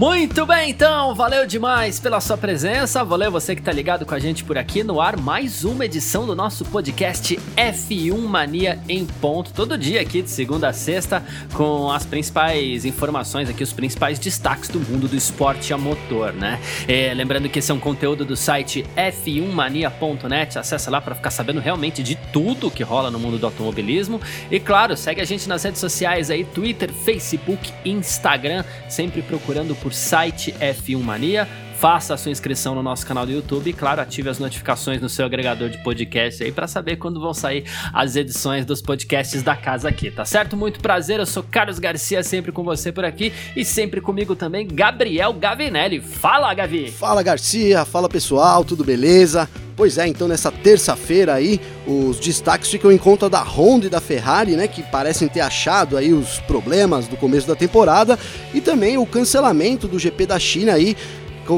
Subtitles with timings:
[0.00, 4.18] Muito bem, então, valeu demais pela sua presença, valeu você que tá ligado com a
[4.18, 9.52] gente por aqui no ar, mais uma edição do nosso podcast F1 Mania em ponto,
[9.52, 14.70] todo dia aqui de segunda a sexta, com as principais informações aqui, os principais destaques
[14.70, 16.58] do mundo do esporte a motor, né?
[16.88, 21.60] É, lembrando que esse é um conteúdo do site f1mania.net, acessa lá para ficar sabendo
[21.60, 24.18] realmente de tudo que rola no mundo do automobilismo,
[24.50, 29.89] e claro, segue a gente nas redes sociais aí, Twitter, Facebook, Instagram, sempre procurando por
[29.90, 31.48] por site F1 Mania.
[31.76, 35.08] Faça a sua inscrição no nosso canal do YouTube e, claro, ative as notificações no
[35.08, 39.56] seu agregador de podcast aí para saber quando vão sair as edições dos podcasts da
[39.56, 40.56] casa aqui, tá certo?
[40.58, 44.68] Muito prazer, eu sou Carlos Garcia, sempre com você por aqui e sempre comigo também
[44.68, 46.00] Gabriel Gavinelli.
[46.00, 46.90] Fala, Gavi!
[46.90, 47.84] Fala, Garcia!
[47.86, 49.48] Fala, pessoal, tudo beleza?
[49.80, 53.98] Pois é, então nessa terça-feira aí, os destaques ficam em conta da Honda e da
[53.98, 58.18] Ferrari, né, que parecem ter achado aí os problemas do começo da temporada,
[58.52, 60.94] e também o cancelamento do GP da China aí,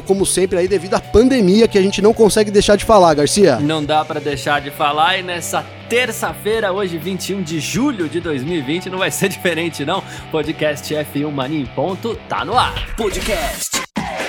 [0.06, 3.56] como sempre aí devido à pandemia que a gente não consegue deixar de falar, Garcia.
[3.56, 8.88] Não dá para deixar de falar e nessa terça-feira, hoje 21 de julho de 2020,
[8.88, 10.00] não vai ser diferente não.
[10.30, 12.94] Podcast F1 Mania em ponto tá no ar.
[12.94, 13.82] Podcast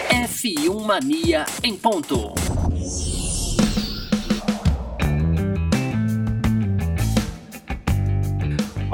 [0.09, 2.33] F1 Mania em ponto.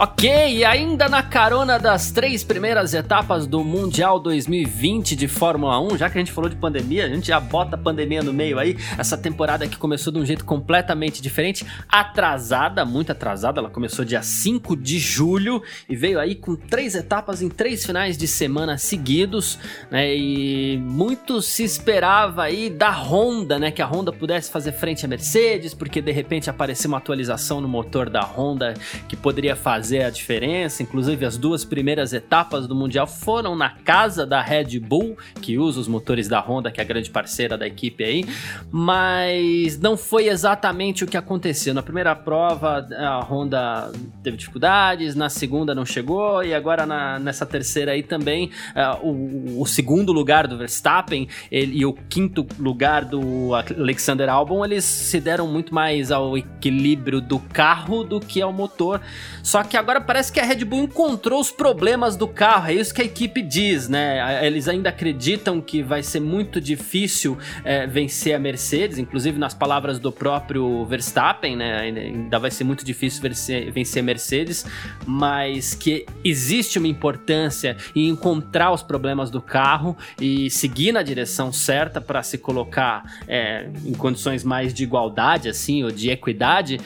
[0.02, 5.98] Ok, e ainda na carona das três primeiras etapas do Mundial 2020 de Fórmula 1,
[5.98, 8.58] já que a gente falou de pandemia, a gente já bota a pandemia no meio
[8.58, 8.78] aí.
[8.98, 13.60] Essa temporada que começou de um jeito completamente diferente, atrasada, muito atrasada.
[13.60, 18.18] Ela começou dia 5 de julho e veio aí com três etapas em três finais
[18.18, 19.60] de semana seguidos,
[19.92, 20.16] né?
[20.16, 23.70] E muito se esperava aí da Honda, né?
[23.70, 27.68] Que a Honda pudesse fazer frente à Mercedes, porque de repente apareceu uma atualização no
[27.68, 28.76] motor da Honda
[29.06, 30.84] que poderia fazer fazer a diferença.
[30.84, 35.80] Inclusive, as duas primeiras etapas do Mundial foram na casa da Red Bull, que usa
[35.80, 38.26] os motores da Honda, que é a grande parceira da equipe aí.
[38.72, 41.74] Mas não foi exatamente o que aconteceu.
[41.74, 43.92] Na primeira prova, a Honda
[44.22, 49.62] teve dificuldades, na segunda não chegou, e agora na, nessa terceira aí também, uh, o,
[49.62, 55.20] o, segundo lugar do Verstappen ele, e o quinto lugar do Alexander Albon, eles se
[55.20, 59.02] deram muito mais ao equilíbrio do carro do que ao motor.
[59.42, 62.94] Só que agora parece que a Red Bull encontrou os problemas do carro, é isso
[62.94, 64.46] que a equipe diz, né?
[64.46, 69.98] Eles ainda acreditam que vai ser muito difícil é, vencer a Mercedes, inclusive nas palavras
[69.98, 71.80] do próprio Verstappen, né?
[71.80, 74.66] Ainda vai ser muito difícil vencer, vencer a Mercedes,
[75.06, 81.52] mas que existe uma importância em encontrar os problemas do carro e seguir na direção
[81.52, 86.80] certa para se colocar é, em condições mais de igualdade, assim, ou de equidade.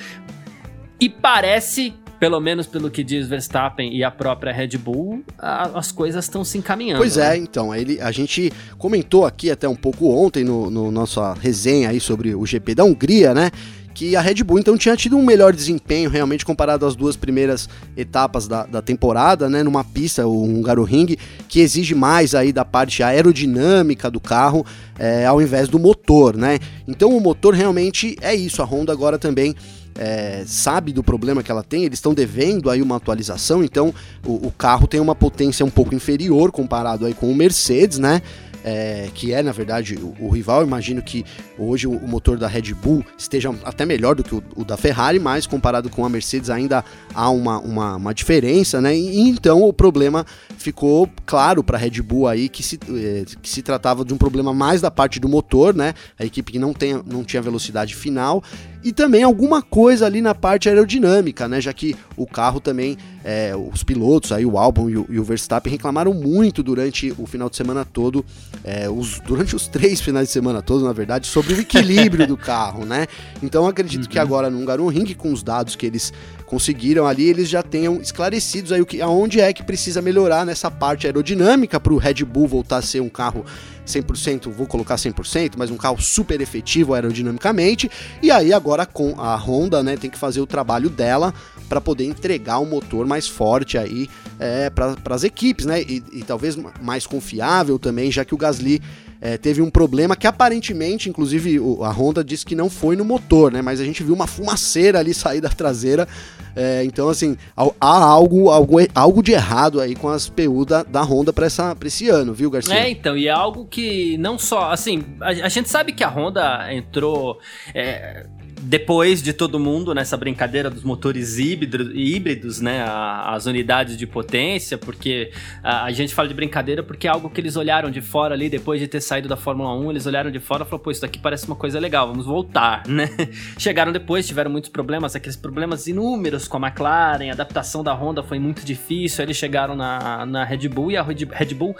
[0.99, 1.93] E parece
[2.23, 6.41] pelo menos pelo que diz Verstappen e a própria Red Bull, a, as coisas estão
[6.45, 6.99] se encaminhando.
[6.99, 7.37] Pois é, né?
[7.37, 11.99] então, ele, a gente comentou aqui até um pouco ontem no, no nossa resenha aí
[11.99, 13.51] sobre o GP da Hungria, né?
[13.93, 17.67] que a Red Bull então tinha tido um melhor desempenho realmente comparado às duas primeiras
[17.95, 21.15] etapas da, da temporada, né, numa pista, o Hungaroring,
[21.47, 24.65] que exige mais aí da parte aerodinâmica do carro
[24.97, 26.57] é, ao invés do motor, né?
[26.87, 29.53] Então o motor realmente é isso, a Honda agora também
[29.95, 33.93] é, sabe do problema que ela tem, eles estão devendo aí uma atualização, então
[34.25, 38.21] o, o, carro tem uma potência um pouco inferior comparado aí com o Mercedes, né?
[38.63, 40.63] é, que é na verdade o, o, rival.
[40.63, 41.25] Imagino que
[41.57, 44.77] hoje o, o, motor da Red Bull esteja até melhor do que o, o, da
[44.77, 46.83] Ferrari, mas comparado com a Mercedes ainda
[47.13, 48.95] há uma, uma, uma diferença, né?
[48.95, 50.25] E, então o problema
[50.57, 54.17] ficou claro para a Red Bull aí que se, é, que se tratava de um
[54.17, 55.93] problema mais da parte do motor, né?
[56.17, 58.41] A equipe que não, tem, não tinha velocidade final
[58.83, 61.61] e também alguma coisa ali na parte aerodinâmica, né?
[61.61, 65.23] Já que o carro também, é, os pilotos aí, o Albon e o, e o,
[65.23, 68.25] Verstappen reclamaram muito durante o final de semana todo,
[68.63, 72.35] é, os, durante os três finais de semana todos, na verdade, sobre o equilíbrio do
[72.37, 73.07] carro, né?
[73.41, 74.09] Então acredito uhum.
[74.09, 76.11] que agora no Hungaroring, com os dados que eles
[76.53, 80.69] conseguiram ali, eles já tenham esclarecidos aí o que, aonde é que precisa melhorar nessa
[80.69, 83.43] parte aerodinâmica para o Red Bull voltar a ser um carro
[83.87, 87.89] 100%, vou colocar 100%, mas um carro super efetivo aerodinamicamente.
[88.21, 91.33] E aí agora com a Honda, né, tem que fazer o trabalho dela
[91.67, 94.07] para poder entregar um motor mais forte aí
[94.39, 95.81] é, para as equipes, né?
[95.81, 98.79] E, e, talvez mais confiável também, já que o Gasly
[99.23, 103.53] é, teve um problema que aparentemente, inclusive a Honda disse que não foi no motor,
[103.53, 103.61] né?
[103.61, 106.05] Mas a gente viu uma fumaceira ali sair da traseira.
[106.53, 111.01] É, então, assim, há algo, algo, algo de errado aí com as PU da, da
[111.01, 112.75] Honda para esse ano, viu, Garcia?
[112.75, 116.09] É, então, e é algo que não só, assim, a, a gente sabe que a
[116.09, 117.39] Honda entrou.
[117.73, 118.25] É,
[118.63, 124.77] depois de todo mundo nessa brincadeira dos motores híbrido, híbridos, né, as unidades de potência,
[124.77, 125.31] porque
[125.61, 128.49] a, a, gente fala de brincadeira porque é algo que eles olharam de fora ali,
[128.49, 131.01] depois de ter saído da Fórmula 1, eles olharam de fora e falaram, pô, isso
[131.01, 133.09] daqui parece uma coisa legal, vamos voltar, né?
[133.57, 138.23] Chegaram depois, tiveram muitos problemas, aqueles problemas inúmeros com a McLaren, a adaptação da Honda
[138.23, 141.75] foi muito difícil, eles chegaram na, na Red Bull e a Red Bull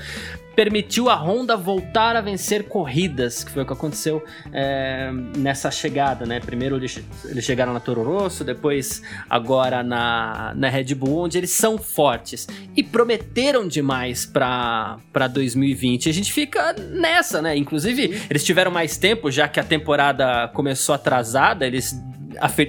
[0.55, 6.25] permitiu a Honda voltar a vencer corridas, que foi o que aconteceu é, nessa chegada,
[6.25, 6.39] né?
[6.39, 7.01] Primeiro eles,
[7.41, 12.83] chegaram na Toro Rosso, depois agora na, na Red Bull, onde eles são fortes e
[12.83, 16.09] prometeram demais para 2020.
[16.09, 17.55] A gente fica nessa, né?
[17.57, 21.95] Inclusive, eles tiveram mais tempo, já que a temporada começou atrasada, eles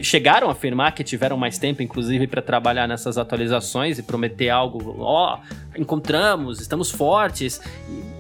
[0.03, 4.97] chegaram a afirmar que tiveram mais tempo, inclusive, para trabalhar nessas atualizações e prometer algo.
[4.99, 7.61] Ó, oh, encontramos, estamos fortes.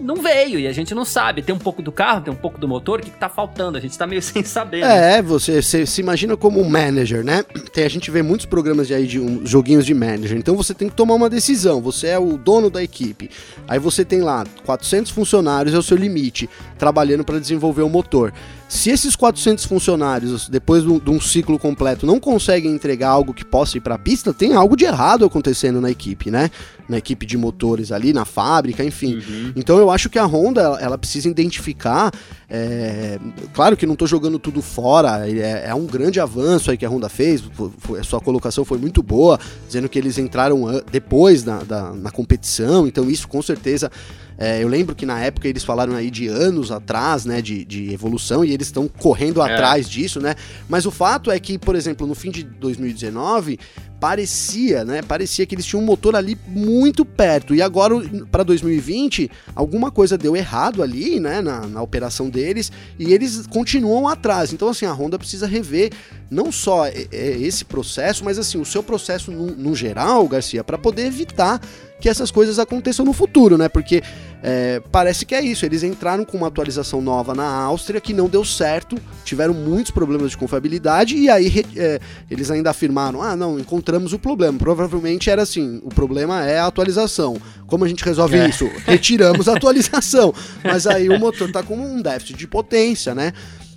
[0.04, 1.42] Não veio e a gente não sabe.
[1.42, 3.78] Tem um pouco do carro, tem um pouco do motor, o que, que tá faltando?
[3.78, 4.82] A gente tá meio sem saber.
[4.82, 5.16] Né?
[5.16, 7.42] É, você, você, se imagina como um manager, né?
[7.72, 10.36] Tem, a gente vê muitos programas de, aí de um, joguinhos de manager.
[10.36, 11.80] Então você tem que tomar uma decisão.
[11.80, 13.30] Você é o dono da equipe.
[13.66, 18.32] Aí você tem lá 400 funcionários, é o seu limite, trabalhando para desenvolver o motor.
[18.68, 23.76] Se esses 400 funcionários, depois de um ciclo completo, não conseguem entregar algo que possa
[23.78, 26.50] ir para a pista, tem algo de errado acontecendo na equipe, né?
[26.88, 29.16] Na equipe de motores ali, na fábrica, enfim.
[29.16, 29.52] Uhum.
[29.54, 32.12] Então eu acho que a Honda, ela, precisa identificar.
[32.48, 33.18] É...
[33.52, 36.88] Claro que não estou jogando tudo fora, é, é, um grande avanço aí que a
[36.88, 37.42] Honda fez.
[37.78, 42.86] Foi, sua colocação foi muito boa, dizendo que eles entraram depois na, da, na competição,
[42.86, 43.90] então isso com certeza
[44.36, 47.92] é, eu lembro que na época eles falaram aí de anos atrás, né, de, de
[47.92, 49.52] evolução, e eles estão correndo é.
[49.52, 50.34] atrás disso, né?
[50.68, 53.58] Mas o fato é que, por exemplo, no fim de 2019,
[54.04, 55.00] parecia, né?
[55.00, 57.54] Parecia que eles tinham um motor ali muito perto.
[57.54, 57.94] E agora,
[58.30, 61.40] para 2020, alguma coisa deu errado ali, né?
[61.40, 62.70] Na, na, operação deles.
[62.98, 64.52] E eles continuam atrás.
[64.52, 65.90] Então, assim, a Honda precisa rever
[66.30, 71.06] não só esse processo, mas assim, o seu processo no, no geral, Garcia, para poder
[71.06, 71.58] evitar
[72.04, 73.66] que essas coisas aconteçam no futuro, né?
[73.66, 74.02] Porque
[74.42, 75.64] é, parece que é isso.
[75.64, 80.32] Eles entraram com uma atualização nova na Áustria que não deu certo, tiveram muitos problemas
[80.32, 81.98] de confiabilidade e aí é,
[82.30, 84.58] eles ainda afirmaram: ah, não, encontramos o problema.
[84.58, 87.38] Provavelmente era assim: o problema é a atualização.
[87.66, 88.50] Como a gente resolve é.
[88.50, 88.70] isso?
[88.84, 90.34] Retiramos a atualização.
[90.62, 93.32] Mas aí o motor tá com um déficit de potência, né?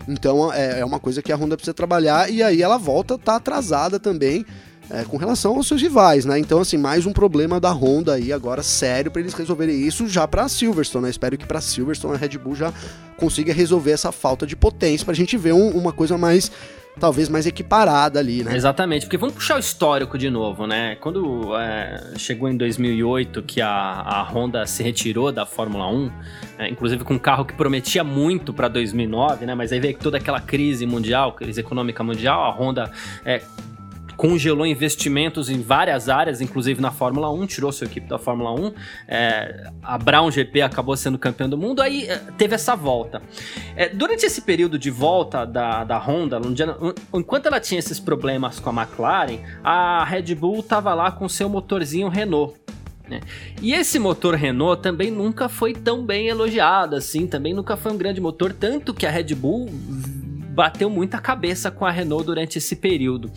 [0.06, 3.38] Então é, é uma coisa que a Honda precisa trabalhar e aí ela volta, tá
[3.38, 4.46] atrasada também
[4.90, 6.40] é, com relação aos seus rivais, né?
[6.40, 10.28] Então, assim, mais um problema da Honda aí agora sério para eles resolverem isso já
[10.28, 11.10] para Silverstone, né?
[11.10, 12.74] Espero que para Silverstone a Red Bull já
[13.18, 16.52] consiga resolver essa falta de potência para a gente ver um, uma coisa mais
[17.00, 18.56] talvez mais equiparada ali, né?
[18.56, 20.96] Exatamente, porque vamos puxar o histórico de novo, né?
[20.96, 26.12] Quando é, chegou em 2008 que a, a Honda se retirou da Fórmula 1,
[26.58, 29.56] é, inclusive com um carro que prometia muito para 2009, né?
[29.56, 32.92] Mas aí veio toda aquela crise mundial, crise econômica mundial, a Honda
[33.24, 33.42] é,
[34.18, 38.74] congelou investimentos em várias áreas, inclusive na Fórmula 1, tirou sua equipe da Fórmula 1.
[39.08, 43.22] É, a Brown GP acabou sendo campeão do mundo, aí é, teve essa volta.
[43.76, 46.42] É, durante esse período de volta da, da Honda,
[47.14, 51.48] enquanto ela tinha esses problemas com a McLaren, a Red Bull estava lá com seu
[51.48, 52.56] motorzinho Renault.
[53.08, 53.22] Né?
[53.62, 57.98] E esse motor Renault também nunca foi tão bem elogiado assim, também nunca foi um
[57.98, 59.70] grande motor, tanto que a Red Bull
[60.58, 63.32] bateu muita cabeça com a Renault durante esse período.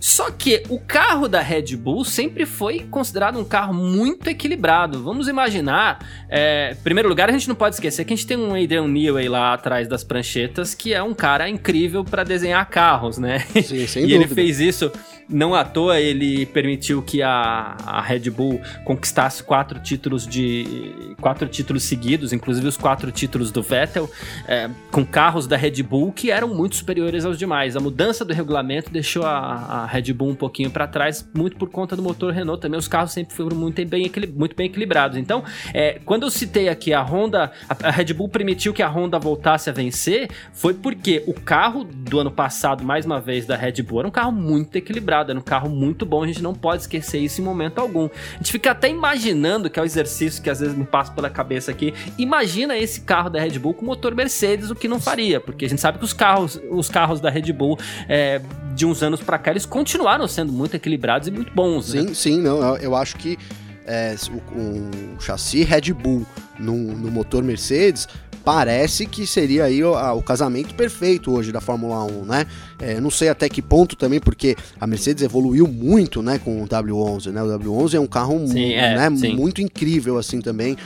[0.00, 5.02] Só que o carro da Red Bull sempre foi considerado um carro muito equilibrado.
[5.02, 8.36] Vamos imaginar, é, em primeiro lugar, a gente não pode esquecer que a gente tem
[8.36, 13.18] um Adrian Newey lá atrás das pranchetas, que é um cara incrível para desenhar carros,
[13.18, 13.40] né?
[13.62, 14.24] Sim, sem e dúvida.
[14.24, 14.90] ele fez isso
[15.28, 21.46] não à toa ele permitiu que a, a Red Bull conquistasse quatro títulos de quatro
[21.48, 24.10] títulos seguidos, inclusive os quatro títulos do Vettel,
[24.46, 27.76] é, com carros da Red Bull que eram muito superiores aos demais.
[27.76, 31.68] A mudança do regulamento deixou a, a Red Bull um pouquinho para trás, muito por
[31.70, 32.60] conta do motor Renault.
[32.60, 35.16] Também os carros sempre foram muito bem, muito bem equilibrados.
[35.16, 39.18] Então, é, quando eu citei aqui a Honda, a, Red Bull permitiu que a Honda
[39.18, 43.82] voltasse a vencer, foi porque o carro do ano passado, mais uma vez, da Red
[43.82, 46.82] Bull, era um carro muito equilibrado era um carro muito bom, a gente não pode
[46.82, 48.08] esquecer isso em momento algum.
[48.34, 51.30] A gente fica até imaginando, que é o exercício que às vezes me passa pela
[51.30, 55.40] cabeça aqui, imagina esse carro da Red Bull com motor Mercedes, o que não faria,
[55.40, 57.78] porque a gente sabe que os carros, os carros da Red Bull
[58.08, 58.40] é,
[58.78, 61.86] de uns anos para cá, eles continuaram sendo muito equilibrados e muito bons.
[61.86, 62.14] Sim, né?
[62.14, 63.36] sim, não, eu, acho que
[63.84, 66.24] é, o, o, chassi Red Bull
[66.60, 68.06] no, no motor Mercedes
[68.44, 72.46] parece que seria aí o, a, o casamento perfeito hoje da Fórmula 1, né?
[72.78, 76.68] É, não sei até que ponto também, porque a Mercedes evoluiu muito, né, com o
[76.68, 77.42] W11, né?
[77.42, 80.76] O W11 é um carro sim, é, né, muito incrível assim também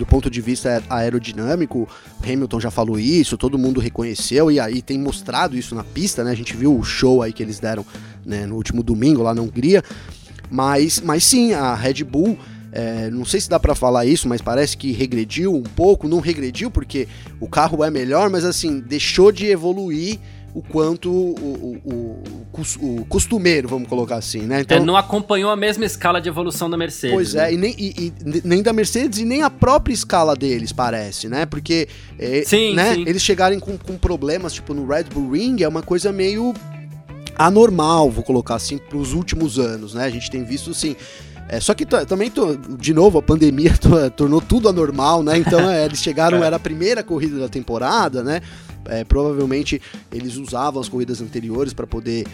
[0.00, 1.86] do ponto de vista aerodinâmico,
[2.24, 6.30] Hamilton já falou isso, todo mundo reconheceu e aí tem mostrado isso na pista, né?
[6.30, 7.84] A gente viu o show aí que eles deram
[8.24, 9.84] né, no último domingo lá na Hungria.
[10.50, 12.38] Mas, mas sim, a Red Bull
[12.72, 16.08] é, não sei se dá para falar isso, mas parece que regrediu um pouco.
[16.08, 17.06] Não regrediu porque
[17.38, 20.18] o carro é melhor, mas assim, deixou de evoluir
[20.54, 22.22] o quanto o, o,
[22.82, 24.62] o, o costumeiro, vamos colocar assim, né?
[24.62, 27.14] Então, é, não acompanhou a mesma escala de evolução da Mercedes.
[27.14, 27.50] Pois é, né?
[27.50, 28.12] é, e nem, e, e,
[28.44, 31.46] nem da Mercedes e nem a própria escala deles, parece, né?
[31.46, 31.88] Porque
[32.18, 33.04] é, sim, né, sim.
[33.06, 36.52] eles chegarem com, com problemas, tipo, no Red Bull Ring, é uma coisa meio
[37.36, 40.04] anormal, vou colocar assim, para os últimos anos, né?
[40.04, 40.96] A gente tem visto, assim,
[41.52, 42.30] é, só que também,
[42.78, 43.72] de novo, a pandemia
[44.16, 45.36] tornou tudo anormal, né?
[45.36, 46.46] Então é, eles chegaram, é.
[46.46, 48.40] era a primeira corrida da temporada, né?
[48.84, 52.24] É, provavelmente eles usavam as corridas anteriores para poder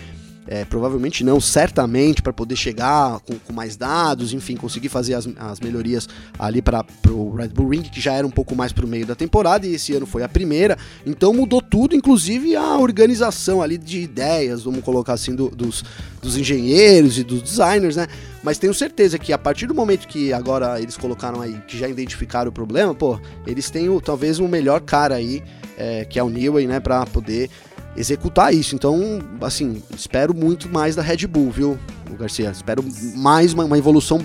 [0.47, 5.29] é, provavelmente não, certamente, para poder chegar com, com, mais dados, enfim, conseguir fazer as,
[5.37, 8.85] as melhorias ali para o Red Bull Ring, que já era um pouco mais para
[8.85, 12.77] o meio da temporada, e esse ano foi a primeira, então mudou tudo, inclusive a
[12.79, 15.85] organização ali de ideias, vamos colocar assim, do, dos,
[16.23, 18.07] dos engenheiros e dos designers, né?
[18.43, 21.89] Mas tenho certeza que a partir do momento que agora eles colocaram aí, que já
[21.89, 25.43] identificaram o problema, pô, eles têm o, talvez o melhor cara aí,
[25.77, 27.51] é, que é o Newey, né, para poder
[27.97, 28.75] executar isso.
[28.75, 31.79] Então, assim, espero muito mais da Red Bull, viu,
[32.19, 32.51] Garcia?
[32.51, 32.85] Espero
[33.15, 34.21] mais uma, uma evolução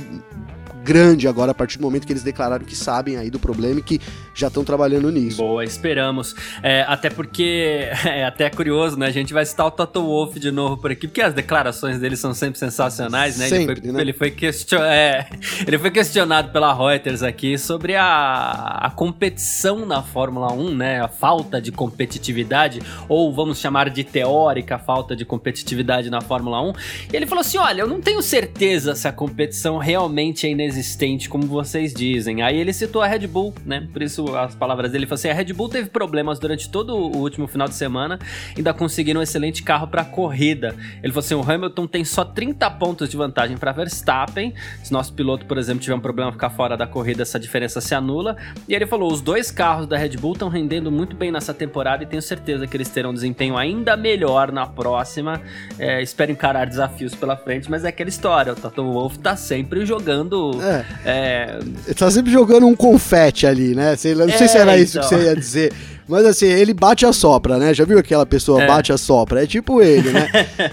[0.83, 3.83] grande agora a partir do momento que eles declararam que sabem aí do problema e
[3.83, 3.99] que
[4.33, 5.37] já estão trabalhando nisso.
[5.37, 6.35] Boa, esperamos.
[6.63, 9.07] É, até porque é até curioso, né?
[9.07, 12.15] A gente vai citar o Toto Wolff de novo por aqui, porque as declarações dele
[12.15, 13.47] são sempre sensacionais, né?
[13.47, 14.01] Sempre, ele, foi, né?
[14.01, 14.81] ele, foi question...
[14.83, 15.29] é,
[15.65, 21.01] ele foi questionado pela Reuters aqui sobre a, a competição na Fórmula 1, né?
[21.01, 26.73] A falta de competitividade, ou vamos chamar de teórica falta de competitividade na Fórmula 1.
[27.11, 31.29] E ele falou assim: olha, eu não tenho certeza se a competição realmente é inexistente,
[31.29, 32.41] como vocês dizem.
[32.41, 33.87] Aí ele citou a Red Bull, né?
[33.91, 36.95] Por isso as palavras dele, ele falou assim: a Red Bull teve problemas durante todo
[36.95, 38.17] o último final de semana,
[38.55, 40.75] ainda conseguiram um excelente carro para corrida.
[41.03, 44.53] Ele falou assim: o Hamilton tem só 30 pontos de vantagem para Verstappen.
[44.83, 47.93] Se nosso piloto, por exemplo, tiver um problema ficar fora da corrida, essa diferença se
[47.93, 48.37] anula.
[48.67, 52.03] E ele falou: os dois carros da Red Bull estão rendendo muito bem nessa temporada
[52.03, 55.41] e tenho certeza que eles terão um desempenho ainda melhor na próxima.
[55.77, 59.85] É, espero encarar desafios pela frente, mas é aquela história: o Toto Wolff tá sempre
[59.85, 60.60] jogando.
[60.61, 60.85] É.
[61.05, 61.59] é...
[61.97, 63.95] Tá sempre jogando um confete ali, né?
[63.95, 65.09] Você não é, sei se era isso então.
[65.09, 65.73] que você ia dizer.
[66.11, 67.73] Mas assim, ele bate a sopra, né?
[67.73, 68.67] Já viu aquela pessoa é.
[68.67, 69.43] bate a sopra?
[69.43, 70.29] É tipo ele, né?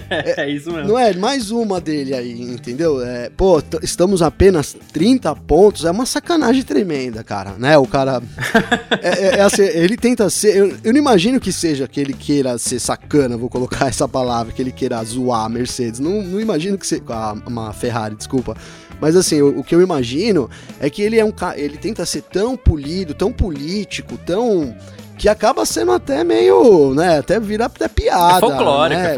[0.09, 0.89] é, é, isso mesmo.
[0.89, 1.13] Não é?
[1.13, 3.01] Mais uma dele aí, entendeu?
[3.01, 5.85] É, pô, estamos apenas 30 pontos.
[5.85, 7.77] É uma sacanagem tremenda, cara, né?
[7.77, 8.21] O cara.
[9.01, 10.57] é, é, é assim, ele tenta ser.
[10.57, 14.51] Eu, eu, não imagino que seja que ele queira ser sacana, vou colocar essa palavra,
[14.51, 16.01] que ele queira zoar a Mercedes.
[16.01, 17.01] Não, não imagino que seja.
[17.07, 18.57] Ah, uma Ferrari, desculpa.
[18.99, 20.49] Mas assim, o, o, que eu imagino
[20.81, 24.75] é que ele é um ele tenta ser tão polido, tão político, tão
[25.19, 28.37] que acaba sendo até meio, né, até virar até piada.
[28.37, 29.11] É folclórico, né?
[29.11, 29.13] é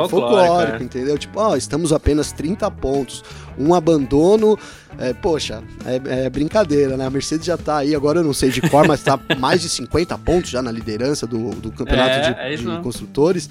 [0.81, 0.83] é.
[0.83, 1.15] entendeu?
[1.15, 3.23] Tipo, ó, estamos apenas 30 pontos,
[3.55, 4.57] um abandono,
[4.97, 7.05] é, poxa, é, é, brincadeira, né?
[7.05, 9.69] A Mercedes já tá aí, agora eu não sei de cor, mas tá mais de
[9.69, 13.47] 50 pontos já na liderança do, do campeonato é, de, é de construtores.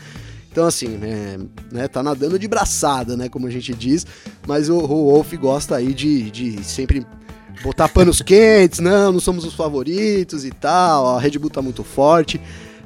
[0.50, 1.38] Então, assim, é,
[1.70, 4.04] né, tá nadando de braçada, né, como a gente diz,
[4.44, 7.06] mas o, o Wolf gosta aí de, de sempre
[7.62, 11.84] botar panos quentes, não, não somos os favoritos e tal, a Red Bull tá muito
[11.84, 12.40] forte.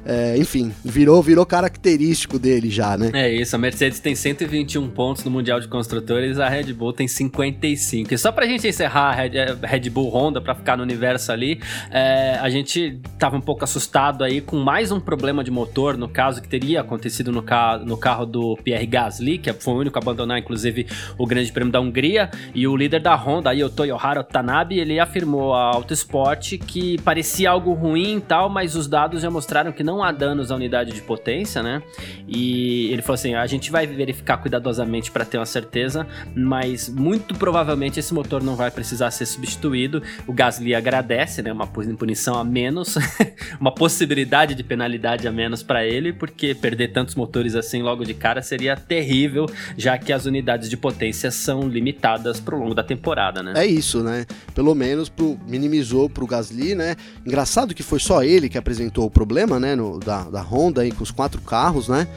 [0.05, 3.09] É, enfim, virou, virou característico dele já, né?
[3.13, 7.07] É isso, a Mercedes tem 121 pontos no Mundial de Construtores, a Red Bull tem
[7.07, 8.13] 55.
[8.13, 9.31] E só pra gente encerrar a Red,
[9.63, 11.59] Red Bull Honda, pra ficar no universo ali,
[11.89, 16.07] é, a gente tava um pouco assustado aí com mais um problema de motor, no
[16.07, 19.97] caso que teria acontecido no, ca no carro do Pierre Gasly, que foi o único
[19.97, 20.85] a abandonar, inclusive,
[21.17, 24.99] o Grande Prêmio da Hungria, e o líder da Honda, aí, o Toyohara Tanabe, ele
[24.99, 29.83] afirmou a Autosport que parecia algo ruim e tal, mas os dados já mostraram que
[29.83, 31.81] não não há danos à unidade de potência, né?
[32.27, 37.33] E ele falou assim: a gente vai verificar cuidadosamente para ter uma certeza, mas muito
[37.35, 40.03] provavelmente esse motor não vai precisar ser substituído.
[40.27, 41.51] O Gasly agradece, né?
[41.51, 42.95] Uma punição a menos,
[43.59, 48.13] uma possibilidade de penalidade a menos para ele, porque perder tantos motores assim logo de
[48.13, 49.45] cara seria terrível,
[49.77, 53.53] já que as unidades de potência são limitadas pro longo da temporada, né?
[53.55, 54.25] É isso, né?
[54.53, 56.95] Pelo menos pro, minimizou pro Gasly, né?
[57.25, 59.75] Engraçado que foi só ele que apresentou o problema, né?
[59.75, 62.07] No, da, da Honda aí com os quatro carros, né?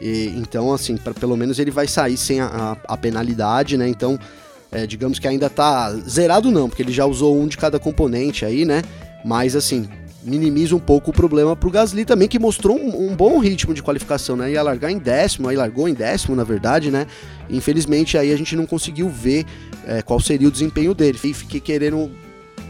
[0.00, 3.88] E, então, assim, pra, pelo menos ele vai sair sem a, a, a penalidade, né?
[3.88, 4.18] Então,
[4.70, 8.44] é, digamos que ainda tá zerado não, porque ele já usou um de cada componente
[8.44, 8.82] aí, né?
[9.24, 9.88] Mas assim,
[10.24, 13.74] minimiza um pouco o problema para o Gasly também, que mostrou um, um, bom ritmo
[13.74, 14.50] de qualificação, né?
[14.50, 17.06] Ia largar em décimo, aí largou em décimo, na verdade, né?
[17.48, 19.44] Infelizmente aí a gente não conseguiu ver
[19.86, 21.18] é, qual seria o desempenho dele.
[21.22, 22.10] E fiquei querendo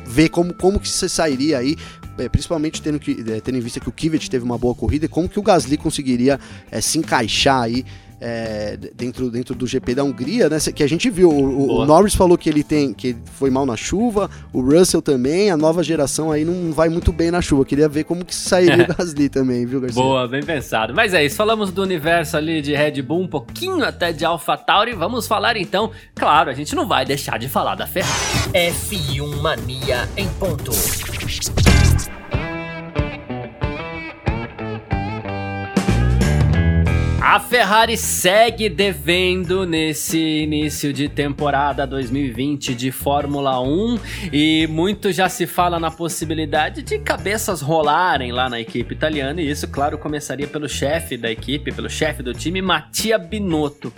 [0.04, 1.76] ver como, como que você sairia aí,
[2.18, 5.09] é, principalmente tendo, que, é, tendo em vista que o Kivet teve uma boa corrida,
[5.09, 6.38] como que o Gasly conseguiria
[6.71, 7.85] é, se encaixar aí
[8.21, 10.59] é, dentro, dentro do GP da Hungria, né?
[10.75, 11.28] Que a gente viu.
[11.28, 15.50] O, o, Norris falou que ele tem que foi mal na chuva, o Russell também,
[15.50, 17.66] a nova geração aí não vai muito bem na chuva.
[17.66, 20.02] Queria ver como que sairia o Gasly também, viu, Garcia?
[20.02, 20.94] Boa, bem pensado.
[20.94, 24.94] Mas é isso, falamos do universo ali de Red Bull, um pouquinho até de AlphaTauri.
[24.94, 28.14] Vamos falar então, claro, a gente não vai deixar de falar da Ferrari.
[28.54, 30.71] F1 Mania em ponto.
[37.34, 43.99] A Ferrari segue devendo nesse início de temporada 2020 de Fórmula 1
[44.32, 49.50] e muito já se fala na possibilidade de cabeças rolarem lá na equipe italiana e
[49.50, 53.92] isso, claro, começaria pelo chefe da equipe, pelo chefe do time, Mattia Binotto.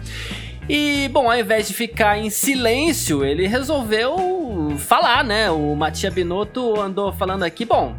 [0.68, 5.48] E, bom, ao invés de ficar em silêncio, ele resolveu falar, né?
[5.50, 7.94] O Mattia Binotto andou falando aqui, bom,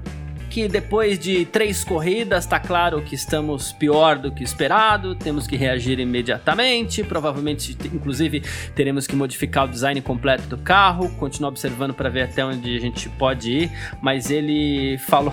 [0.58, 5.56] que depois de três corridas, tá claro que estamos pior do que esperado, temos que
[5.56, 8.42] reagir imediatamente, provavelmente, inclusive,
[8.74, 12.80] teremos que modificar o design completo do carro, continuar observando para ver até onde a
[12.80, 13.72] gente pode ir,
[14.02, 15.32] mas ele falou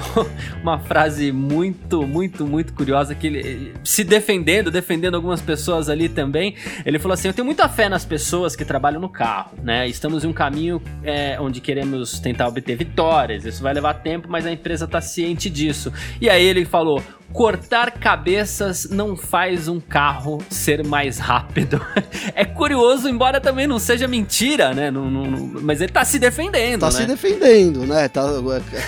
[0.61, 6.55] uma frase muito, muito, muito curiosa, que ele, se defendendo, defendendo algumas pessoas ali também,
[6.85, 10.23] ele falou assim, eu tenho muita fé nas pessoas que trabalham no carro, né, estamos
[10.23, 14.53] em um caminho é, onde queremos tentar obter vitórias, isso vai levar tempo, mas a
[14.53, 15.93] empresa está ciente disso.
[16.21, 17.03] E aí ele falou:
[17.33, 21.85] cortar cabeças não faz um carro ser mais rápido.
[22.33, 24.91] é curioso, embora também não seja mentira, né?
[24.91, 26.81] Não, não, mas ele tá se defendendo.
[26.81, 26.93] Tá né?
[26.93, 28.09] se defendendo, né?
[28.09, 28.23] Tá,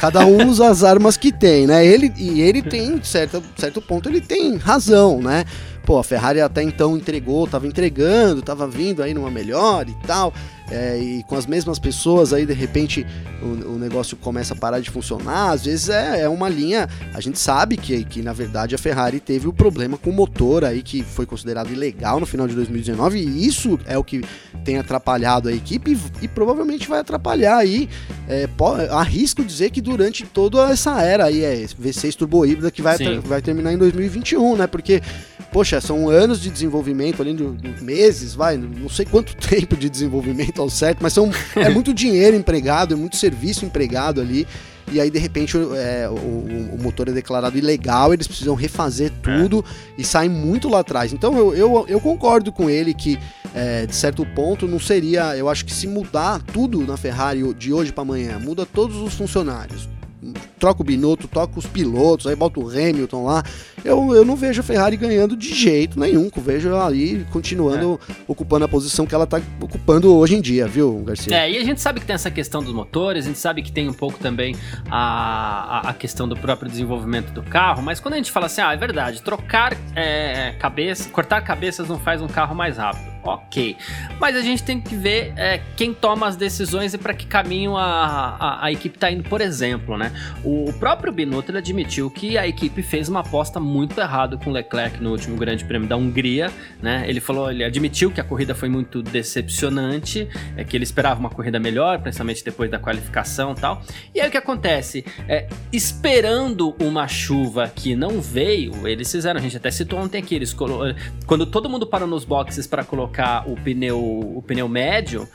[0.01, 1.85] cada um usa as armas que tem, né?
[1.85, 5.45] Ele, e ele tem, certo, certo ponto, ele tem razão, né?
[5.87, 10.35] Pô, a Ferrari até então entregou, tava entregando, tava vindo aí numa melhor e tal
[10.71, 13.07] é, e com as mesmas pessoas, aí de repente
[13.41, 15.51] o, o, negócio começa a parar de funcionar.
[15.51, 16.89] Às vezes é, é, uma linha.
[17.15, 20.65] A gente sabe que, que na verdade a Ferrari teve o problema com o motor
[20.65, 24.23] aí que foi considerado ilegal no final de 2019, e isso é o que
[24.65, 27.89] tem atrapalhado a equipe e, e provavelmente vai atrapalhar aí.
[28.29, 28.49] É,
[28.91, 33.41] arrisco dizer que durante toda essa era aí, é V6 turbo híbrida que vai, vai
[33.41, 34.67] terminar em 2021, né?
[34.67, 35.01] Porque
[35.57, 40.61] poxa, são anos de desenvolvimento, além de, meses, vai, não sei quanto tempo de desenvolvimento
[40.61, 44.47] ao certo, mas são, é muito dinheiro empregado, é muito serviço empregado ali.
[44.93, 49.65] E aí, de repente, é, o, o, motor é declarado ilegal, eles precisam refazer tudo
[49.67, 50.03] é.
[50.03, 51.15] e saem muito lá atrás.
[51.15, 53.19] Então, eu, eu, eu concordo com ele que,
[53.55, 55.35] é, de certo ponto, não seria.
[55.39, 59.15] Eu acho que se mudar tudo na Ferrari de hoje para amanhã, muda todos os
[59.15, 59.89] funcionários,
[60.59, 63.43] troca o Binotto, troca os pilotos, aí bota o Hamilton lá.
[63.85, 66.31] Eu, eu não vejo a Ferrari ganhando de jeito nenhum.
[66.37, 68.13] Vejo ali continuando é.
[68.29, 71.37] ocupando a posição que ela está ocupando hoje em dia, viu, Garcia?
[71.37, 73.73] É, e a gente sabe que tem essa questão dos motores, a gente sabe que
[73.73, 74.55] tem um pouco também
[74.91, 78.61] a, a, a questão do próprio desenvolvimento do carro, mas quando a gente fala assim,
[78.61, 83.77] ah, é verdade, trocar é, cabeça, cortar cabeças não faz um carro mais rápido ok.
[84.19, 87.77] Mas a gente tem que ver é, quem toma as decisões e para que caminho
[87.77, 90.13] a, a, a equipe está indo, por exemplo, né?
[90.49, 95.11] O próprio Binotto admitiu que a equipe fez uma aposta muito errada com Leclerc no
[95.11, 97.05] último Grande Prêmio da Hungria, né?
[97.09, 101.31] Ele falou, ele admitiu que a corrida foi muito decepcionante, é que ele esperava uma
[101.31, 103.83] corrida melhor, principalmente depois da qualificação e tal.
[104.15, 105.05] E aí o que acontece?
[105.29, 110.37] É, esperando uma chuva que não veio, eles fizeram, a gente até citou ontem aqui,
[110.37, 110.55] eles
[111.27, 115.29] quando todo mundo parou nos boxes para colocar o pneu, o pneu médio,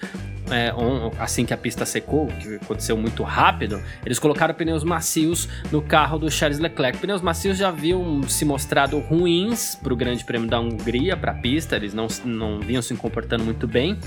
[0.52, 0.74] é,
[1.20, 6.20] assim que a pista secou, que aconteceu muito rápido, eles colocaram pneus macios no carro
[6.20, 6.98] do Charles Leclerc.
[7.00, 11.36] Pneus macios já haviam se mostrado ruins para o Grande Prêmio da Hungria, para a
[11.36, 13.98] pista, eles não, não vinham se comportando muito bem.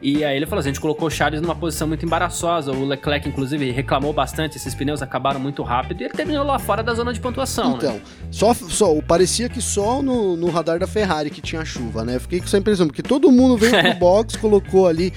[0.00, 2.70] E aí ele falou assim: a gente colocou o Charles numa posição muito embaraçosa.
[2.70, 6.82] O Leclerc, inclusive, reclamou bastante, esses pneus acabaram muito rápido e ele terminou lá fora
[6.82, 7.72] da zona de pontuação.
[7.72, 7.76] Né?
[7.78, 8.00] Então, né?
[8.30, 12.16] só, só parecia que só no, no radar da Ferrari que tinha chuva, né?
[12.16, 15.12] Eu fiquei com essa impressão, porque todo mundo veio pro box, colocou ali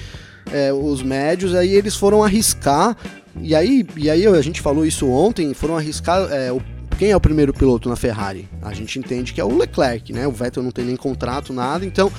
[0.50, 2.96] é, os médios, aí eles foram arriscar,
[3.40, 6.60] e aí, e aí a gente falou isso ontem, foram arriscar é, o
[7.02, 8.48] quem é o primeiro piloto na Ferrari?
[8.62, 10.24] A gente entende que é o Leclerc, né?
[10.24, 12.12] O Vettel não tem nem contrato, nada, então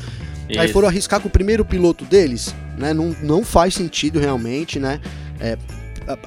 [0.50, 0.60] Isso.
[0.60, 2.94] aí foram arriscar com o primeiro piloto deles, né?
[2.94, 5.00] Não, não faz sentido realmente, né?
[5.40, 5.58] É,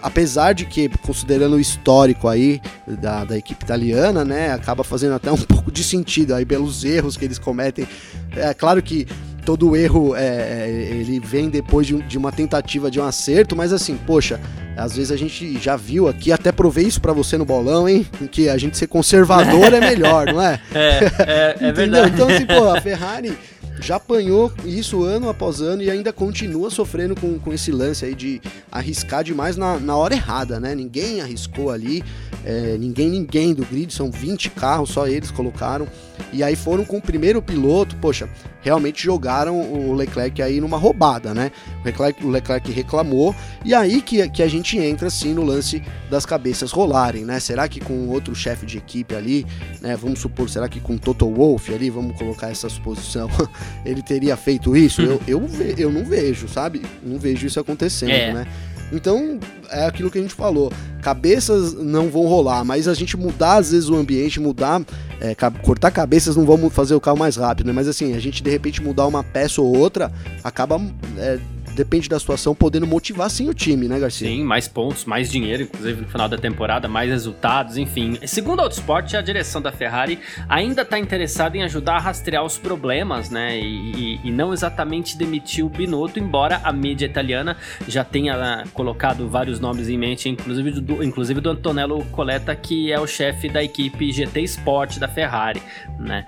[0.02, 4.52] apesar de que, considerando o histórico aí da, da equipe italiana, né?
[4.52, 7.86] Acaba fazendo até um pouco de sentido aí pelos erros que eles cometem.
[8.34, 9.06] É claro que
[9.46, 13.72] todo erro é, é, ele vem depois de, de, uma tentativa de um acerto, mas
[13.72, 14.40] assim, poxa,
[14.76, 18.04] Às vezes a gente já viu aqui, até provei isso para você no bolão, hein?
[18.30, 20.60] Que a gente ser conservador é melhor, não é?
[20.74, 22.12] É, é, é verdade.
[22.12, 23.38] Então, assim, pô, a Ferrari
[23.80, 28.14] já apanhou isso ano após ano e ainda continua sofrendo com, com esse lance aí
[28.14, 30.74] de arriscar demais na, na hora errada, né?
[30.74, 32.02] Ninguém arriscou ali,
[32.44, 35.86] é, ninguém, ninguém do grid, são 20 carros, só eles colocaram.
[36.32, 38.28] E aí foram com o primeiro piloto, poxa,
[38.60, 41.50] realmente jogaram o Leclerc aí numa roubada, né?
[41.82, 45.82] O Leclerc, o Leclerc reclamou, e aí que, que a gente entra assim no lance
[46.10, 47.40] das cabeças rolarem, né?
[47.40, 49.46] Será que com outro chefe de equipe ali,
[49.80, 49.96] né?
[49.96, 53.28] Vamos supor, será que com Toto Wolff ali, vamos colocar essa suposição,
[53.84, 55.02] ele teria feito isso?
[55.02, 55.48] eu, eu,
[55.78, 56.82] eu não vejo, sabe?
[57.02, 58.32] Não vejo isso acontecendo, é.
[58.32, 58.46] né?
[58.92, 59.38] Então,
[59.70, 60.72] é aquilo que a gente falou.
[61.02, 64.82] Cabeças não vão rolar, mas a gente mudar às vezes o ambiente, mudar,
[65.20, 67.72] é, cortar cabeças não vão fazer o carro mais rápido, né?
[67.72, 70.80] Mas assim, a gente de repente mudar uma peça ou outra acaba
[71.18, 71.38] é,
[71.76, 74.26] depende da situação, podendo motivar sim o time, né, Garcia?
[74.26, 78.18] Sim, mais pontos, mais dinheiro, inclusive no final da temporada, mais resultados, enfim.
[78.26, 82.56] Segundo a Autosport, a direção da Ferrari ainda está interessada em ajudar a rastrear os
[82.56, 88.02] problemas, né, e, e, e, não exatamente demitir o Binotto, embora a mídia italiana já
[88.02, 92.98] tenha ah, colocado vários nomes em mente, inclusive do, inclusive do Antonello Coletta, que é
[92.98, 95.62] o chefe da equipe GT Sport da Ferrari,
[95.98, 96.24] né.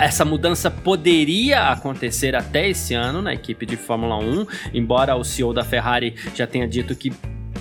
[0.00, 5.52] Essa mudança poderia acontecer até esse ano na equipe de Fórmula 1, embora o CEO
[5.52, 7.12] da Ferrari já tenha dito que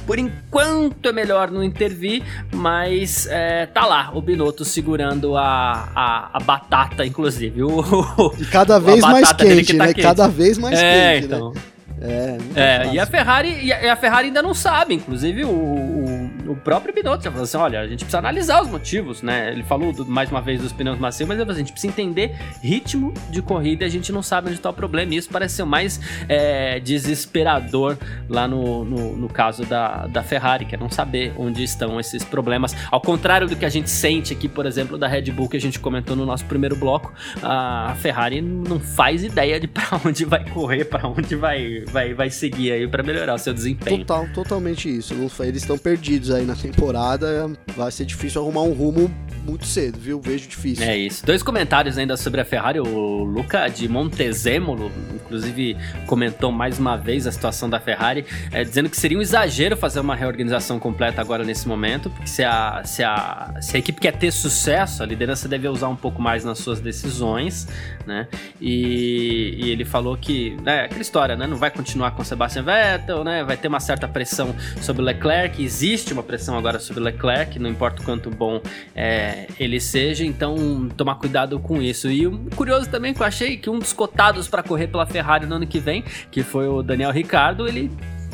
[0.05, 6.29] por enquanto é melhor não intervir, mas é, tá lá o Binotto segurando a, a,
[6.33, 7.63] a batata, inclusive.
[7.63, 9.93] O, e cada vez mais quente, tá né?
[9.93, 10.01] Quente.
[10.01, 11.35] Cada vez mais é, quente, né?
[11.37, 11.53] então.
[11.53, 11.61] né?
[12.01, 16.56] É, é e a Ferrari e a, Ferrari ainda não sabe, inclusive o, o, o,
[16.56, 19.51] próprio Binotto já falou assim, olha, a gente precisa analisar os motivos, né?
[19.51, 23.13] Ele falou do, mais uma vez dos pneus macios, mas a gente precisa entender ritmo
[23.29, 25.13] de corrida e a gente não sabe onde está o problema.
[25.13, 27.97] E isso parece ser o mais é, desesperador
[28.29, 32.23] lá no, no, no, caso da, da Ferrari, que é não saber onde estão esses
[32.23, 32.75] problemas.
[32.91, 35.62] Ao contrário do que a gente sente aqui, por exemplo, da Red Bull que a
[35.62, 40.47] gente comentou no nosso primeiro bloco, a Ferrari não faz ideia de para onde vai
[40.49, 43.99] correr, para onde vai vai, vai seguir aí para melhorar o seu desempenho.
[43.99, 45.13] Total, totalmente isso.
[45.41, 49.11] Eles estão perdidos aí na temporada, vai ser difícil arrumar um rumo
[49.45, 50.21] muito cedo, viu?
[50.21, 50.85] Vejo difícil.
[50.85, 51.25] É isso.
[51.25, 52.79] Dois comentários ainda sobre a Ferrari.
[52.79, 55.75] O Luca de Montezemolo, inclusive,
[56.07, 59.99] comentou mais uma vez a situação da Ferrari, é, dizendo que seria um exagero fazer
[59.99, 64.13] uma reorganização completa agora nesse momento, porque se a, se a, se a equipe quer
[64.13, 67.67] ter sucesso, a liderança deve usar um pouco mais nas suas decisões,
[68.05, 68.27] né?
[68.61, 71.45] E, e ele falou que, né, aquela história, né?
[71.47, 73.43] Não vai continuar com Sebastian Vettel, né?
[73.43, 77.59] Vai ter uma certa pressão sobre o Leclerc, existe uma pressão agora sobre o Leclerc,
[77.59, 78.62] não importa o quanto bom
[78.95, 82.09] é, ele seja, então tomar cuidado com isso.
[82.09, 85.55] E curioso também que eu achei que um dos cotados para correr pela Ferrari no
[85.55, 87.91] ano que vem, que foi o Daniel Ricardo, ele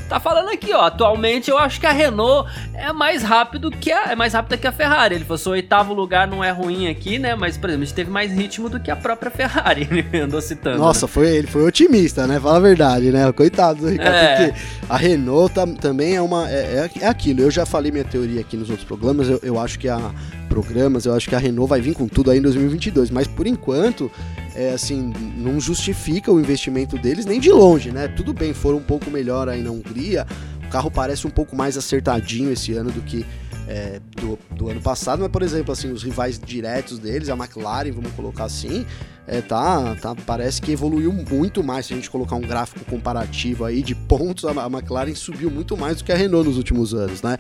[0.10, 0.82] Tá falando aqui, ó.
[0.82, 4.66] Atualmente eu acho que a Renault é mais rápido que a, é mais rápida que
[4.66, 5.14] a Ferrari.
[5.14, 7.36] Ele falou: assim, o oitavo lugar não é ruim aqui, né?
[7.36, 9.88] Mas, por exemplo, a gente teve mais ritmo do que a própria Ferrari.
[10.12, 10.80] Ele andou citando.
[10.80, 11.12] Nossa, né?
[11.12, 12.40] foi, ele foi otimista, né?
[12.40, 13.32] Fala a verdade, né?
[13.32, 14.16] Coitado do Ricardo.
[14.16, 14.48] É.
[14.48, 16.50] Porque a Renault tá, também é uma.
[16.50, 17.42] É, é, é, aquilo.
[17.42, 19.30] Eu já falei minha teoria aqui nos outros programas.
[19.30, 20.12] Eu, eu acho que a.
[20.50, 23.12] Programas, eu acho que a Renault vai vir com tudo aí em 2022.
[23.12, 24.12] Mas por enquanto,
[24.60, 28.10] é, assim, não justifica o investimento deles nem de longe, né?
[28.10, 30.28] Tudo bem, foram um pouco melhor aí na Hungria.
[30.66, 33.26] O carro parece um pouco mais acertadinho esse ano do que
[33.70, 37.92] é, do, do, ano passado, mas por exemplo, assim, os rivais diretos deles, a McLaren,
[37.94, 38.86] vamos colocar assim,
[39.26, 41.86] é, tá, tá, parece que evoluiu muito mais.
[41.86, 45.78] Se a gente colocar um gráfico comparativo aí de pontos, a, a McLaren subiu muito
[45.78, 47.38] mais do que a Renault nos últimos anos, né?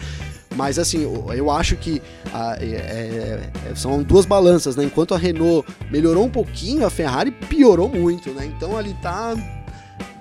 [0.56, 1.04] Mas assim,
[1.36, 2.02] eu acho que
[2.34, 4.84] a, é, é, são duas balanças, né?
[4.84, 8.46] Enquanto a Renault melhorou um pouquinho, a Ferrari piorou muito, né?
[8.46, 9.36] Então ali tá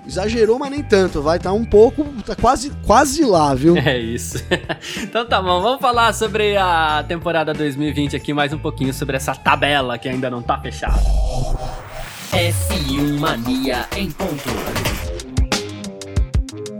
[0.09, 1.21] Exagerou, mas nem tanto.
[1.21, 3.77] Vai estar tá um pouco, tá quase, quase lá, viu?
[3.77, 4.43] É isso.
[5.03, 9.35] então tá bom, vamos falar sobre a temporada 2020 aqui mais um pouquinho sobre essa
[9.35, 10.99] tabela que ainda não tá fechada.
[12.31, 14.88] F1 Mania em ponto.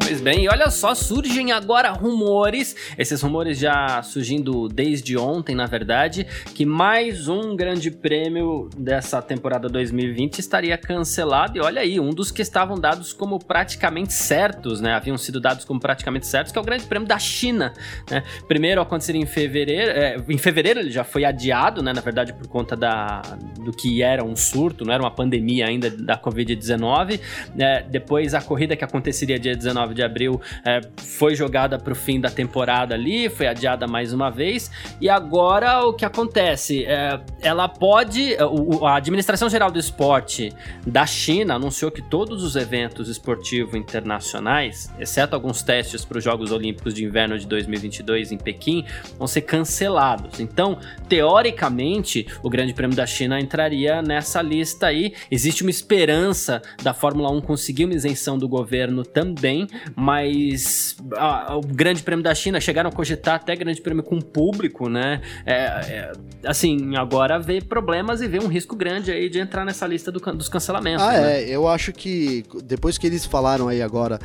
[0.09, 5.67] Pois bem, e olha só, surgem agora rumores, esses rumores já surgindo desde ontem, na
[5.67, 11.59] verdade, que mais um grande prêmio dessa temporada 2020 estaria cancelado.
[11.59, 14.93] E olha aí, um dos que estavam dados como praticamente certos, né?
[14.93, 17.71] Haviam sido dados como praticamente certos, que é o Grande Prêmio da China,
[18.09, 18.23] né?
[18.47, 21.93] Primeiro aconteceria em fevereiro, é, em fevereiro ele já foi adiado, né?
[21.93, 23.21] Na verdade, por conta da,
[23.63, 27.19] do que era um surto, não era uma pandemia ainda da Covid-19.
[27.59, 31.95] É, depois a corrida que aconteceria dia 19 de abril é, foi jogada para o
[31.95, 34.71] fim da temporada ali, foi adiada mais uma vez.
[35.01, 36.85] E agora o que acontece?
[36.85, 38.35] É, ela pode.
[38.83, 40.53] a Administração Geral do Esporte
[40.87, 46.51] da China anunciou que todos os eventos esportivos internacionais, exceto alguns testes para os Jogos
[46.51, 48.85] Olímpicos de Inverno de 2022 em Pequim,
[49.17, 50.39] vão ser cancelados.
[50.39, 55.13] Então, teoricamente, o Grande Prêmio da China entraria nessa lista aí.
[55.29, 61.61] Existe uma esperança da Fórmula 1 conseguir uma isenção do governo também, mas a, o
[61.61, 65.21] Grande Prêmio da China chegaram a cogitar até Grande Prêmio com público, né?
[65.45, 66.11] É, é,
[66.45, 70.19] assim, agora vê problemas e vê um risco grande aí de entrar nessa lista do,
[70.19, 71.03] dos cancelamentos.
[71.03, 71.43] Ah, né?
[71.43, 74.19] é, eu acho que depois que eles falaram aí agora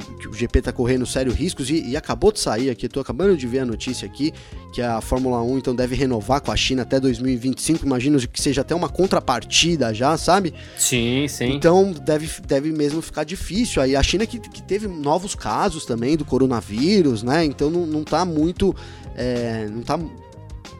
[0.00, 3.00] que, que, o GP tá correndo sérios riscos e, e, acabou de sair aqui, tô
[3.00, 4.32] acabando de ver a notícia aqui,
[4.72, 8.62] que a Fórmula 1 então deve renovar com a China até 2025, imagino que seja
[8.62, 10.52] até uma contrapartida já, sabe?
[10.76, 11.52] Sim, sim.
[11.52, 13.94] Então deve, deve mesmo ficar difícil aí.
[13.94, 17.44] A China que, que teve novos casos também do coronavírus, né?
[17.44, 18.74] Então não, não tá muito.
[19.16, 19.98] É, não tá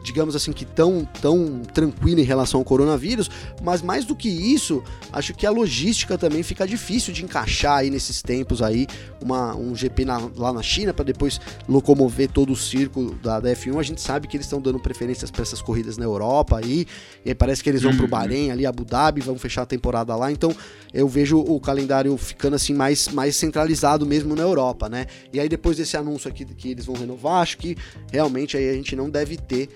[0.05, 3.29] digamos assim, que tão, tão tranquila em relação ao coronavírus,
[3.63, 7.89] mas mais do que isso, acho que a logística também fica difícil de encaixar aí
[7.89, 8.87] nesses tempos aí,
[9.21, 13.49] uma, um GP na, lá na China para depois locomover todo o circo da, da,
[13.49, 13.79] F1.
[13.79, 16.85] A gente sabe que eles estão dando preferências para essas corridas na Europa aí,
[17.25, 17.97] e aí parece que eles vão uhum.
[17.97, 20.55] pro Bahrein ali, Abu Dhabi, vão fechar a temporada lá, então
[20.93, 25.07] eu vejo o calendário ficando assim mais, mais centralizado mesmo na Europa, né?
[25.33, 27.75] E aí depois desse anúncio aqui que eles vão renovar, acho que
[28.11, 29.69] realmente aí a gente não deve ter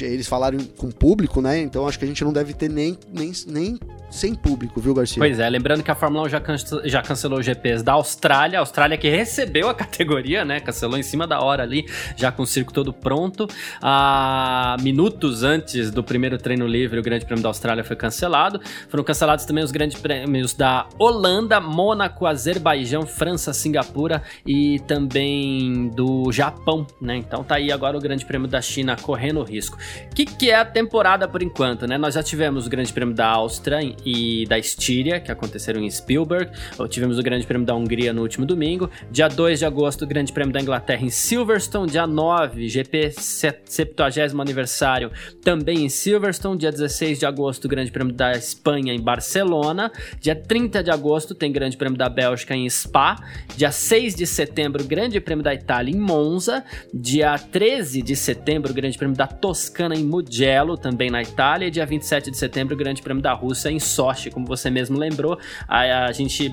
[0.00, 1.60] eles falaram com o público, né?
[1.60, 3.78] Então acho que a gente não deve ter nem, nem, nem
[4.12, 5.18] sem público, viu, Garcia?
[5.18, 6.42] Pois é, lembrando que a Fórmula 1 já,
[6.84, 10.60] já cancelou os GPs da Austrália, a Austrália que recebeu a categoria, né?
[10.60, 13.48] Cancelou em cima da hora ali, já com o circo todo pronto.
[13.80, 18.60] Ah, minutos antes do primeiro treino livre, o Grande Prêmio da Austrália foi cancelado.
[18.88, 26.30] Foram cancelados também os grandes prêmios da Holanda, Mônaco, Azerbaijão, França, Singapura e também do
[26.30, 27.16] Japão, né?
[27.16, 29.71] Então tá aí agora o Grande Prêmio da China correndo risco.
[30.10, 31.96] O que, que é a temporada por enquanto, né?
[31.96, 36.50] Nós já tivemos o Grande Prêmio da Áustria e da Estíria, que aconteceram em Spielberg.
[36.88, 38.90] Tivemos o Grande Prêmio da Hungria no último domingo.
[39.10, 41.90] Dia 2 de agosto, o Grande Prêmio da Inglaterra em Silverstone.
[41.90, 44.02] Dia 9, GP 70
[44.40, 45.10] aniversário,
[45.42, 46.58] também em Silverstone.
[46.58, 49.90] Dia 16 de agosto, o Grande Prêmio da Espanha em Barcelona.
[50.20, 53.16] Dia 30 de agosto, tem Grande Prêmio da Bélgica em Spa.
[53.56, 56.64] Dia 6 de setembro, Grande Prêmio da Itália em Monza.
[56.92, 59.61] Dia 13 de setembro, Grande Prêmio da Toscana
[59.94, 61.66] em Mugello, também na Itália.
[61.66, 65.38] E dia 27 de setembro, Grande Prêmio da Rússia em Sochi, como você mesmo lembrou.
[65.68, 66.52] A, a gente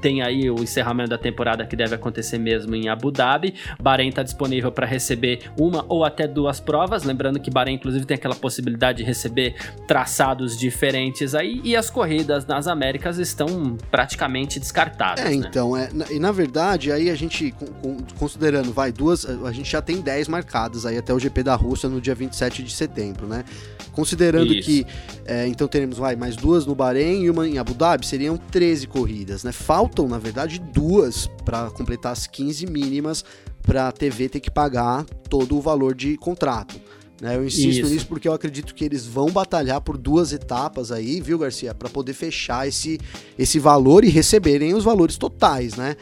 [0.00, 3.54] tem aí o encerramento da temporada que deve acontecer mesmo em Abu Dhabi.
[3.80, 8.14] Bahrein está disponível para receber uma ou até duas provas, lembrando que Bahrein inclusive tem
[8.14, 9.54] aquela possibilidade de receber
[9.86, 15.24] traçados diferentes aí e as corridas nas Américas estão praticamente descartadas.
[15.24, 15.34] É, né?
[15.34, 17.54] então, é, e na verdade aí a gente
[18.18, 21.88] considerando, vai duas, a gente já tem 10 marcadas aí até o GP da Rússia
[21.88, 23.44] no dia 27 de setembro, né?
[23.92, 24.68] Considerando Isso.
[24.68, 24.86] que
[25.26, 28.86] é, então teremos vai mais duas no Bahrein e uma em Abu Dhabi, seriam 13
[28.86, 29.52] corridas, né?
[29.52, 33.24] Falta faltam, na verdade, duas para completar as 15 mínimas
[33.62, 36.80] para a TV ter que pagar todo o valor de contrato.
[37.20, 37.36] Né?
[37.36, 37.92] Eu insisto Isso.
[37.92, 41.88] nisso porque eu acredito que eles vão batalhar por duas etapas aí, viu, Garcia, para
[41.88, 42.98] poder fechar esse,
[43.38, 45.96] esse valor e receberem os valores totais, né?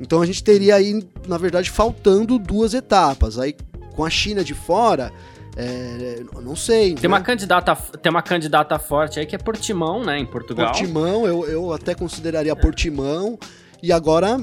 [0.00, 3.38] Então a gente teria aí, na verdade, faltando duas etapas.
[3.38, 3.54] Aí
[3.94, 5.12] com a China de fora,
[5.56, 6.94] é, não sei.
[6.94, 7.08] Tem, né?
[7.08, 10.66] uma candidata, tem uma candidata forte aí que é Portimão, né, em Portugal.
[10.66, 12.54] Portimão, eu, eu até consideraria é.
[12.54, 13.38] Portimão.
[13.82, 14.38] E agora,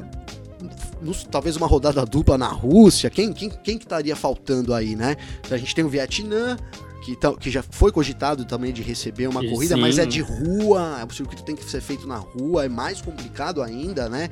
[1.30, 3.10] talvez uma rodada dupla na Rússia.
[3.10, 5.16] Quem, quem, quem que estaria faltando aí, né?
[5.50, 6.58] A gente tem o Vietnã,
[7.04, 9.82] que, tá, que, já foi cogitado também de receber uma corrida, Sim.
[9.82, 13.62] mas é de rua, o circuito tem que ser feito na rua, é mais complicado
[13.62, 14.30] ainda, né?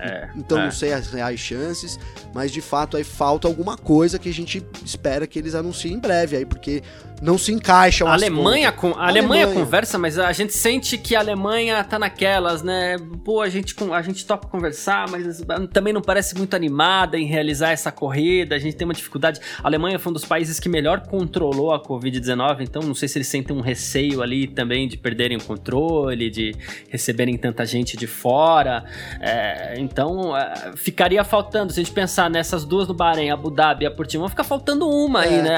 [0.00, 0.64] É, então é.
[0.64, 1.98] não sei as reais chances,
[2.32, 5.98] mas de fato aí falta alguma coisa que a gente espera que eles anunciem em
[5.98, 6.82] breve aí, porque
[7.20, 11.14] não se encaixa a Alemanha com a Alemanha, Alemanha, conversa, mas a gente sente que
[11.14, 12.96] a Alemanha tá naquelas, né?
[13.24, 17.70] Pô, a gente a gente topa conversar, mas também não parece muito animada em realizar
[17.70, 18.54] essa corrida.
[18.54, 19.40] A gente tem uma dificuldade.
[19.62, 23.18] A Alemanha foi um dos países que melhor controlou a COVID-19, então não sei se
[23.18, 26.54] eles sentem um receio ali também de perderem o controle, de
[26.88, 28.84] receberem tanta gente de fora.
[29.20, 33.84] É, então é, ficaria faltando se a gente pensar nessas duas no Bahrein, Abu Dhabi
[33.84, 35.28] e a Portimão, fica faltando uma é.
[35.28, 35.56] aí, né?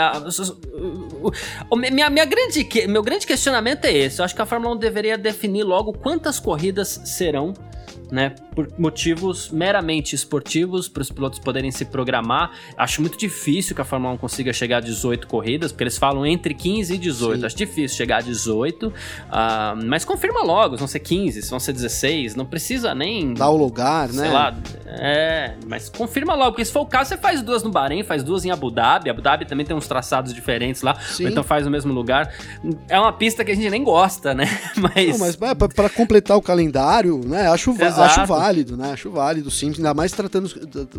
[1.77, 4.21] Minha, minha grande, meu grande questionamento é esse.
[4.21, 7.53] Eu acho que a Fórmula 1 deveria definir logo quantas corridas serão
[8.11, 12.53] né, por motivos meramente esportivos, para os pilotos poderem se programar.
[12.77, 16.27] Acho muito difícil que a Fórmula 1 consiga chegar a 18 corridas, porque eles falam
[16.27, 17.40] entre 15 e 18.
[17.40, 17.46] Sim.
[17.46, 18.92] Acho difícil chegar a 18, uh,
[19.87, 23.35] mas confirma logo, vão ser 15, vão ser 16, não precisa nem.
[23.35, 24.31] Dar o lugar, sei né?
[24.31, 28.03] lá, É, mas confirma logo, porque se for o caso, você faz duas no Bahrein,
[28.03, 29.11] faz duas em Abu Dhabi.
[29.11, 32.35] Abu Dhabi também tem uns traçados diferentes lá, então faz no mesmo lugar.
[32.88, 34.44] É uma pista que a gente nem gosta, né?
[34.77, 35.11] Mas.
[35.11, 37.49] Não, mas é, para completar o calendário, né?
[37.49, 38.93] Acho, acho válido, né?
[38.93, 39.73] Acho válido, sim.
[39.77, 40.49] Ainda mais tratando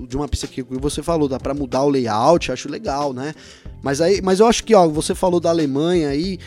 [0.07, 3.33] de uma pista que você falou, dá para mudar o layout, acho legal, né?
[3.81, 6.39] Mas aí, mas eu acho que, ó, você falou da Alemanha aí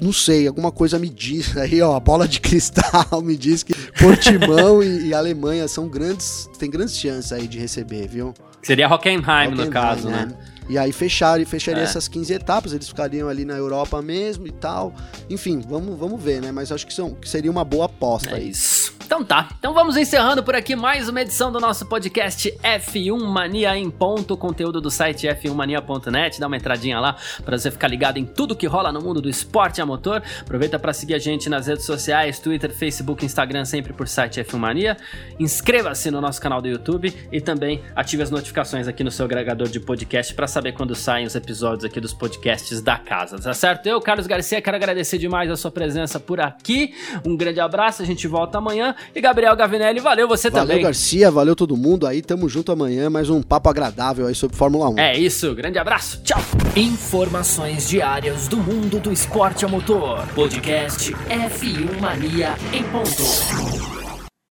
[0.00, 3.74] não sei, alguma coisa me diz aí, ó, a bola de cristal me diz que
[4.00, 8.32] Portimão e, e, Alemanha são grandes, tem grandes chances aí de receber, viu?
[8.62, 10.26] Seria Hockenheim, Hockenheim no caso, né?
[10.26, 10.36] né?
[10.68, 11.84] E aí fechar, fecharia é.
[11.84, 14.94] essas 15 etapas, eles ficariam ali na Europa mesmo e tal.
[15.30, 16.52] Enfim, vamos, vamos ver, né?
[16.52, 18.50] Mas acho que, são, que seria uma boa aposta é aí.
[18.50, 18.94] Isso.
[19.08, 23.74] Então tá, então vamos encerrando por aqui mais uma edição do nosso podcast F1 Mania
[23.74, 28.26] em ponto, conteúdo do site f1mania.net, dá uma entradinha lá para você ficar ligado em
[28.26, 30.22] tudo que rola no mundo do esporte a motor.
[30.42, 34.58] Aproveita para seguir a gente nas redes sociais, Twitter, Facebook, Instagram, sempre por site F1
[34.58, 34.94] Mania.
[35.40, 39.68] Inscreva-se no nosso canal do YouTube e também ative as notificações aqui no seu agregador
[39.68, 43.86] de podcast para saber quando saem os episódios aqui dos podcasts da casa, tá certo?
[43.86, 46.94] Eu, Carlos Garcia, quero agradecer demais a sua presença por aqui.
[47.24, 50.76] Um grande abraço, a gente volta amanhã e Gabriel Gavinelli, valeu você valeu, também.
[50.76, 52.22] Valeu, Garcia, valeu todo mundo aí.
[52.22, 54.98] Tamo junto amanhã, mais um papo agradável aí sobre Fórmula 1.
[54.98, 56.40] É isso, grande abraço, tchau.
[56.76, 60.26] Informações diárias do mundo do esporte a motor.
[60.34, 64.07] Podcast F1 Mania em ponto.